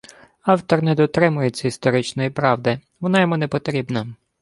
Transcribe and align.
Автор 0.43 0.81
не 0.83 0.95
дотримується 0.95 1.67
історичної 1.67 2.29
правди, 2.29 2.79
вона 2.99 3.21
йому 3.21 3.37
не 3.37 3.47
потрібна 3.47 4.15